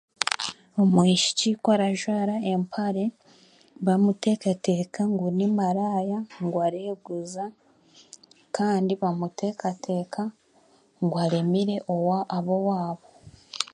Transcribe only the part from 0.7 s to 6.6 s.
Omwishiki ku arajwara empare, bamuteekateeka ngu ni maraaya ngu